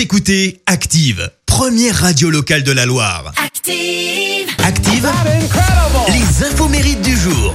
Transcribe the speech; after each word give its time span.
Vous 0.00 0.04
écoutez 0.04 0.62
Active, 0.64 1.30
première 1.44 1.94
radio 1.94 2.30
locale 2.30 2.62
de 2.62 2.72
la 2.72 2.86
Loire. 2.86 3.34
Active. 3.36 4.48
Active, 4.64 5.06
les 6.08 6.46
infos 6.46 6.68
mérites 6.68 7.02
du 7.02 7.14
jour. 7.14 7.54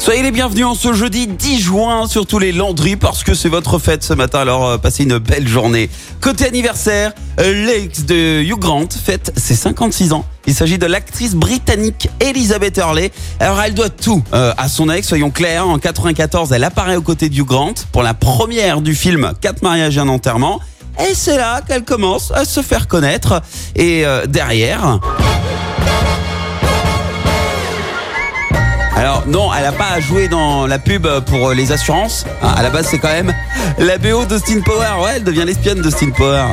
Soyez 0.00 0.24
les 0.24 0.32
bienvenus 0.32 0.66
en 0.66 0.74
ce 0.74 0.92
jeudi 0.92 1.28
10 1.28 1.60
juin 1.60 2.08
sur 2.08 2.26
tous 2.26 2.40
les 2.40 2.50
Landry 2.50 2.96
parce 2.96 3.22
que 3.22 3.32
c'est 3.32 3.48
votre 3.48 3.78
fête 3.78 4.02
ce 4.02 4.12
matin, 4.12 4.40
alors 4.40 4.68
euh, 4.70 4.76
passez 4.76 5.04
une 5.04 5.18
belle 5.18 5.46
journée. 5.46 5.88
Côté 6.20 6.46
anniversaire, 6.46 7.12
euh, 7.38 7.64
l'ex 7.64 8.04
de 8.04 8.42
Hugh 8.42 8.58
Grant 8.58 8.88
fête 8.90 9.32
ses 9.36 9.54
56 9.54 10.14
ans. 10.14 10.24
Il 10.48 10.54
s'agit 10.54 10.78
de 10.78 10.86
l'actrice 10.86 11.36
britannique 11.36 12.08
Elizabeth 12.18 12.76
Hurley. 12.76 13.12
Alors 13.38 13.62
elle 13.62 13.72
doit 13.72 13.88
tout 13.88 14.22
euh, 14.32 14.52
à 14.58 14.68
son 14.68 14.90
ex, 14.90 15.06
soyons 15.06 15.30
clairs. 15.30 15.68
En 15.68 15.78
94, 15.78 16.52
elle 16.52 16.64
apparaît 16.64 16.96
aux 16.96 17.02
côtés 17.02 17.28
de 17.28 17.36
Hugh 17.36 17.46
Grant 17.46 17.74
pour 17.92 18.02
la 18.02 18.14
première 18.14 18.80
du 18.80 18.96
film 18.96 19.32
Quatre 19.40 19.62
mariages 19.62 19.96
et 19.96 20.00
un 20.00 20.08
enterrement. 20.08 20.60
Et 21.00 21.14
c'est 21.14 21.36
là 21.36 21.60
qu'elle 21.66 21.84
commence 21.84 22.30
à 22.32 22.44
se 22.44 22.62
faire 22.62 22.86
connaître. 22.88 23.42
Et 23.74 24.06
euh, 24.06 24.26
derrière... 24.26 25.00
Alors 28.96 29.24
non, 29.26 29.52
elle 29.52 29.64
n'a 29.64 29.72
pas 29.72 29.98
joué 29.98 30.28
dans 30.28 30.68
la 30.68 30.78
pub 30.78 31.06
pour 31.26 31.50
les 31.50 31.72
assurances. 31.72 32.24
Ah, 32.40 32.54
à 32.56 32.62
la 32.62 32.70
base, 32.70 32.86
c'est 32.86 32.98
quand 32.98 33.12
même 33.12 33.34
la 33.76 33.98
BO 33.98 34.24
d'Austin 34.24 34.60
Power. 34.60 35.02
Ouais, 35.02 35.14
elle 35.16 35.24
devient 35.24 35.42
l'espionne 35.44 35.82
d'Austin 35.82 36.10
Power. 36.10 36.44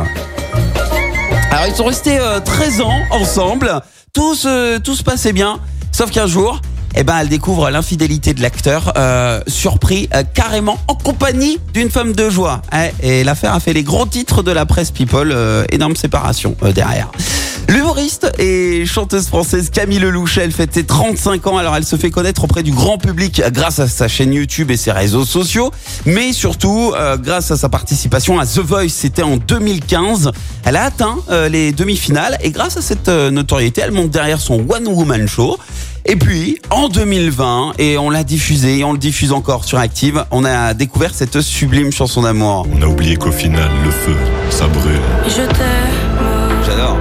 Alors 1.52 1.68
ils 1.68 1.76
sont 1.76 1.86
restés 1.86 2.18
euh, 2.18 2.40
13 2.40 2.82
ans 2.82 3.00
ensemble. 3.12 3.82
Tout 4.14 4.36
se, 4.36 4.80
tout 4.80 4.96
se 4.96 5.04
passait 5.04 5.34
bien. 5.34 5.60
Sauf 5.92 6.10
qu'un 6.10 6.26
jour, 6.26 6.60
eh 6.96 7.04
ben, 7.04 7.18
elle 7.20 7.30
découvre 7.30 7.70
l'infidélité 7.70 8.34
de 8.34 8.42
l'acteur, 8.42 8.94
euh, 8.98 9.42
surpris 9.48 10.10
euh, 10.14 10.24
carrément 10.34 10.80
en 10.88 10.96
compagnie 10.96 11.60
d'une 11.74 11.90
femme 11.90 12.14
de 12.14 12.30
joie. 12.30 12.62
Ouais, 12.74 12.94
et 13.02 13.24
l'affaire 13.24 13.54
a 13.54 13.60
fait 13.60 13.74
les 13.74 13.84
gros 13.84 14.06
titres 14.06 14.44
de 14.44 14.52
la 14.52 14.66
presse 14.66 14.92
People. 14.92 15.32
euh, 15.32 15.64
énorme 15.72 15.96
séparation 15.96 16.56
euh, 16.64 16.72
derrière. 16.72 17.10
L'humoriste 17.70 18.32
et 18.38 18.86
chanteuse 18.86 19.28
française 19.28 19.70
Camille 19.70 20.00
Lelouch, 20.00 20.38
elle 20.38 20.52
fête 20.52 20.74
ses 20.74 20.84
35 20.84 21.48
ans. 21.48 21.58
Alors 21.58 21.76
elle 21.76 21.86
se 21.86 21.96
fait 21.96 22.10
connaître 22.10 22.44
auprès 22.44 22.64
du 22.64 22.72
grand 22.72 22.98
public 22.98 23.42
grâce 23.54 23.80
à 23.80 23.88
sa 23.88 24.08
chaîne 24.08 24.34
YouTube 24.34 24.72
et 24.72 24.78
ses 24.78 24.92
réseaux 24.92 25.26
sociaux, 25.26 25.72
mais 26.06 26.34
surtout 26.34 26.92
euh, 26.96 27.18
grâce 27.18 27.52
à 27.52 27.58
sa 27.58 27.70
participation 27.70 28.40
à 28.40 28.46
The 28.46 28.60
Voice. 28.60 28.90
C'était 28.90 29.24
en 29.24 29.38
2015. 29.38 30.32
Elle 30.66 30.76
a 30.76 30.84
atteint 30.84 31.18
euh, 31.30 31.48
les 31.48 31.72
demi-finales 31.72 32.38
et 32.42 32.52
grâce 32.52 32.76
à 32.78 32.82
cette 32.82 33.08
notoriété, 33.08 33.82
elle 33.86 33.92
monte 33.92 34.12
derrière 34.12 34.42
son 34.42 34.66
One 34.70 34.88
Woman 34.88 35.28
Show. 35.28 35.58
Et 36.06 36.16
puis, 36.16 36.58
en 36.72 36.90
2020, 36.90 37.74
et 37.78 37.98
on 37.98 38.10
l'a 38.10 38.24
diffusé, 38.24 38.80
et 38.80 38.84
on 38.84 38.92
le 38.92 38.98
diffuse 38.98 39.32
encore 39.32 39.66
sur 39.66 39.78
Active, 39.78 40.26
on 40.32 40.44
a 40.44 40.74
découvert 40.74 41.14
cette 41.14 41.42
sublime 41.42 41.92
chanson 41.92 42.24
d'amour. 42.24 42.68
On 42.76 42.82
a 42.82 42.88
oublié 42.88 43.16
qu'au 43.18 43.32
final, 43.32 43.70
le 43.84 43.92
feu, 43.92 44.16
ça 44.50 44.68
brûle. 44.68 45.00
Je 45.28 45.42
t'aime. 45.44 46.64
J'adore. 46.66 46.98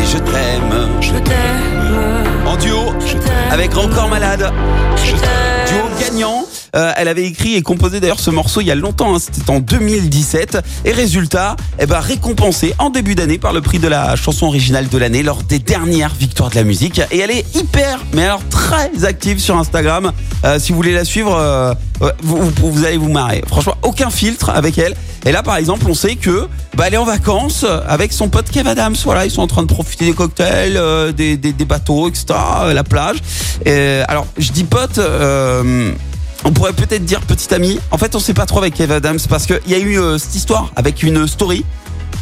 Et 0.00 0.06
je 0.06 0.18
t'aime. 0.18 0.88
Je 1.00 1.12
t'aime. 1.12 2.46
En 2.46 2.56
duo 2.56 2.92
Je 3.06 3.12
t'aime. 3.12 3.52
avec 3.52 3.76
Encore 3.76 4.08
Malade. 4.08 4.52
Je 4.96 5.12
t'aime. 5.12 5.68
Duo 5.68 5.84
gagnant. 6.00 6.44
Euh, 6.76 6.92
elle 6.96 7.08
avait 7.08 7.24
écrit 7.24 7.54
et 7.54 7.62
composé 7.62 7.98
d'ailleurs 8.00 8.20
ce 8.20 8.30
morceau 8.30 8.60
il 8.60 8.66
y 8.66 8.70
a 8.70 8.74
longtemps, 8.74 9.14
hein, 9.14 9.18
c'était 9.20 9.50
en 9.50 9.60
2017. 9.60 10.58
Et 10.84 10.92
résultat, 10.92 11.56
eh 11.78 11.86
ben, 11.86 11.98
récompensée 12.00 12.74
en 12.78 12.90
début 12.90 13.14
d'année 13.14 13.38
par 13.38 13.52
le 13.52 13.60
prix 13.60 13.78
de 13.78 13.88
la 13.88 14.16
chanson 14.16 14.46
originale 14.46 14.88
de 14.88 14.98
l'année 14.98 15.22
lors 15.22 15.42
des 15.42 15.58
dernières 15.58 16.14
victoires 16.14 16.50
de 16.50 16.56
la 16.56 16.64
musique. 16.64 17.00
Et 17.10 17.18
elle 17.18 17.30
est 17.30 17.44
hyper, 17.56 18.00
mais 18.12 18.24
alors 18.24 18.42
très 18.50 19.04
active 19.04 19.38
sur 19.40 19.56
Instagram. 19.56 20.12
Euh, 20.44 20.58
si 20.58 20.72
vous 20.72 20.76
voulez 20.76 20.92
la 20.92 21.04
suivre, 21.04 21.34
euh, 21.36 21.72
ouais, 22.00 22.12
vous, 22.22 22.36
vous- 22.38 22.72
vous 22.72 22.84
allez 22.84 22.96
vous 22.98 23.08
marrer. 23.10 23.42
Franchement, 23.46 23.74
aucun 23.82 24.10
filtre 24.10 24.50
avec 24.50 24.78
elle. 24.78 24.94
Et 25.26 25.32
là, 25.32 25.42
par 25.42 25.56
exemple, 25.56 25.86
on 25.88 25.94
sait 25.94 26.16
que 26.16 26.48
bah, 26.76 26.84
elle 26.86 26.94
est 26.94 26.98
en 26.98 27.04
vacances 27.04 27.64
avec 27.88 28.12
son 28.12 28.28
pote 28.28 28.50
Kev 28.50 28.68
Adams. 28.68 28.94
Voilà, 29.04 29.24
ils 29.24 29.30
sont 29.30 29.42
en 29.42 29.46
train 29.48 29.62
de 29.62 29.66
profiter 29.72 30.04
des 30.06 30.12
cocktails, 30.12 30.76
euh, 30.76 31.12
des, 31.12 31.36
des, 31.36 31.52
des 31.52 31.64
bateaux, 31.64 32.08
etc., 32.08 32.26
euh, 32.62 32.72
la 32.74 32.84
plage. 32.84 33.16
Et, 33.66 34.00
alors, 34.06 34.26
je 34.38 34.52
dis 34.52 34.64
pote. 34.64 35.00
On 36.44 36.52
pourrait 36.52 36.72
peut-être 36.72 37.04
dire 37.04 37.20
petit 37.20 37.52
ami. 37.54 37.80
En 37.90 37.98
fait, 37.98 38.14
on 38.14 38.20
sait 38.20 38.34
pas 38.34 38.46
trop 38.46 38.58
avec 38.58 38.74
Kev 38.74 38.92
Adams 38.92 39.18
parce 39.28 39.46
qu'il 39.46 39.60
y 39.66 39.74
a 39.74 39.78
eu 39.78 39.98
euh, 39.98 40.18
cette 40.18 40.34
histoire 40.34 40.70
avec 40.76 41.02
une 41.02 41.26
story 41.26 41.64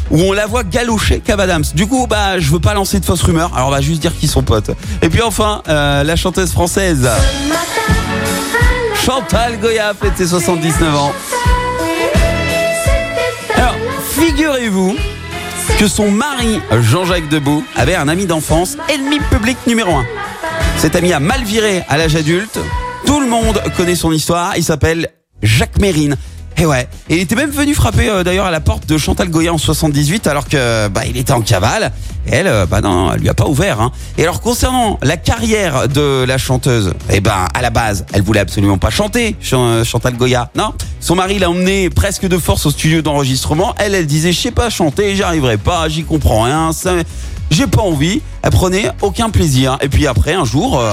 où 0.09 0.19
on 0.21 0.33
la 0.33 0.45
voit 0.45 0.63
galocher 0.63 1.19
Kev 1.19 1.41
Adams. 1.41 1.65
Du 1.75 1.87
coup, 1.87 2.07
bah, 2.07 2.39
je 2.39 2.51
veux 2.51 2.59
pas 2.59 2.73
lancer 2.73 2.99
de 2.99 3.05
fausses 3.05 3.21
rumeurs. 3.21 3.51
Alors, 3.55 3.67
on 3.69 3.71
va 3.71 3.81
juste 3.81 4.01
dire 4.01 4.17
qu'ils 4.17 4.29
sont 4.29 4.43
potes. 4.43 4.71
Et 5.01 5.09
puis 5.09 5.21
enfin, 5.21 5.61
euh, 5.67 6.03
la 6.03 6.15
chanteuse 6.15 6.51
française 6.51 7.09
Chantal 9.05 9.59
Goya 9.59 9.93
fête 9.93 10.13
ses 10.17 10.27
79 10.27 10.95
ans. 10.95 11.13
Alors, 13.55 13.75
figurez-vous 14.11 14.95
que 15.79 15.87
son 15.87 16.09
mari, 16.09 16.59
Jean-Jacques 16.81 17.29
Debout, 17.29 17.63
avait 17.75 17.95
un 17.95 18.07
ami 18.07 18.25
d'enfance, 18.25 18.77
ennemi 18.89 19.19
public 19.31 19.57
numéro 19.67 19.95
un. 19.95 20.05
Cet 20.77 20.95
ami 20.95 21.13
a 21.13 21.19
mal 21.19 21.43
viré 21.43 21.83
à 21.87 21.97
l'âge 21.97 22.15
adulte. 22.15 22.59
Tout 23.07 23.19
le 23.19 23.27
monde 23.27 23.59
connaît 23.75 23.95
son 23.95 24.11
histoire. 24.11 24.53
Il 24.57 24.63
s'appelle 24.63 25.09
Jacques 25.41 25.79
Mérine. 25.79 26.15
Et 26.59 26.65
ouais, 26.65 26.87
il 27.07 27.19
était 27.19 27.35
même 27.35 27.51
venu 27.51 27.75
frapper 27.75 28.09
euh, 28.09 28.23
d'ailleurs 28.23 28.47
à 28.47 28.51
la 28.51 28.59
porte 28.59 28.87
de 28.87 28.97
Chantal 28.97 29.29
Goya 29.29 29.53
en 29.53 29.59
78 29.59 30.25
alors 30.25 30.47
que 30.49 30.87
bah 30.87 31.01
il 31.07 31.15
était 31.15 31.31
en 31.33 31.41
cavale. 31.41 31.91
Et 32.25 32.31
elle, 32.33 32.47
euh, 32.47 32.65
bah 32.65 32.81
non, 32.81 33.13
elle 33.13 33.19
lui 33.21 33.29
a 33.29 33.35
pas 33.35 33.45
ouvert. 33.45 33.79
Hein. 33.79 33.91
Et 34.17 34.23
alors 34.23 34.41
concernant 34.41 34.97
la 35.03 35.17
carrière 35.17 35.87
de 35.87 36.25
la 36.27 36.39
chanteuse, 36.39 36.93
eh 37.11 37.19
ben 37.21 37.45
à 37.53 37.61
la 37.61 37.69
base, 37.69 38.07
elle 38.11 38.23
voulait 38.23 38.39
absolument 38.39 38.79
pas 38.79 38.89
chanter 38.89 39.35
Chan- 39.39 39.83
Chantal 39.83 40.17
Goya. 40.17 40.49
Non, 40.55 40.73
son 40.99 41.13
mari 41.13 41.37
l'a 41.37 41.49
emmenée 41.51 41.91
presque 41.91 42.25
de 42.27 42.39
force 42.39 42.65
au 42.65 42.71
studio 42.71 43.03
d'enregistrement. 43.03 43.75
Elle, 43.77 43.93
elle 43.93 44.07
disait 44.07 44.31
je 44.31 44.39
sais 44.41 44.51
pas 44.51 44.71
chanter, 44.71 45.15
j'y 45.15 45.21
arriverai 45.21 45.57
pas, 45.57 45.87
j'y 45.89 46.03
comprends 46.05 46.41
rien. 46.41 46.71
J'ai 47.51 47.67
pas 47.67 47.83
envie. 47.83 48.21
Elle 48.41 48.49
prenait 48.49 48.89
aucun 49.03 49.29
plaisir. 49.29 49.77
Et 49.81 49.89
puis 49.89 50.07
après 50.07 50.33
un 50.33 50.43
jour. 50.43 50.79
euh, 50.79 50.91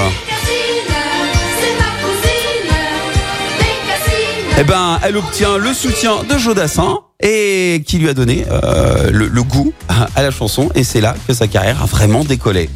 eh 4.57 4.63
ben, 4.63 5.01
elle 5.03 5.17
obtient 5.17 5.59
le 5.59 5.75
soutien 5.75 6.23
de 6.23 6.39
Jodassin 6.39 7.01
et 7.21 7.83
qui 7.87 7.99
lui 7.99 8.09
a 8.09 8.15
donné 8.15 8.45
euh, 8.49 9.11
le, 9.11 9.43
goût 9.43 9.73
à, 9.89 10.23
la 10.23 10.31
chanson. 10.31 10.71
Et 10.75 10.85
c'est 10.85 11.01
là 11.01 11.17
que 11.27 11.35
sa 11.35 11.49
carrière 11.49 11.83
a 11.83 11.87
vraiment 11.87 12.25
décollé. 12.25 12.71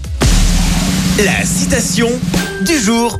La 1.24 1.44
citation 1.44 2.08
du 2.62 2.78
jour. 2.78 3.18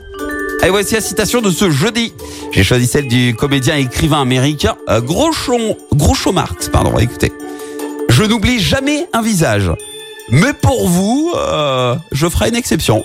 Et 0.65 0.71
voici 0.71 0.95
la 0.95 1.01
citation 1.01 1.41
de 1.41 1.51
ce 1.51 1.71
jeudi. 1.71 2.13
J'ai 2.51 2.65
choisi 2.65 2.89
celle 2.89 3.07
du 3.07 3.35
comédien 3.37 3.77
et 3.77 3.83
écrivain 3.83 4.23
américain 4.23 4.77
euh, 4.89 5.01
Marx. 6.33 6.69
Pardon, 6.69 6.99
écoutez. 6.99 7.33
Je 8.09 8.25
n'oublie 8.25 8.59
jamais 8.59 9.07
un 9.13 9.23
visage. 9.23 9.71
Mais 10.31 10.53
pour 10.53 10.89
vous, 10.89 11.33
euh, 11.37 11.95
je 12.11 12.29
ferai 12.29 12.49
une 12.49 12.57
exception. 12.57 13.05